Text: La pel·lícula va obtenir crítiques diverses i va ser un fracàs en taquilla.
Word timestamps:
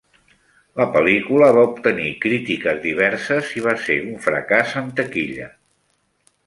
La 0.79 0.87
pel·lícula 0.95 1.49
va 1.57 1.65
obtenir 1.73 2.07
crítiques 2.25 2.81
diverses 2.87 3.55
i 3.61 3.65
va 3.69 3.77
ser 3.87 4.01
un 4.09 4.19
fracàs 4.29 4.77
en 4.85 4.93
taquilla. 5.03 5.57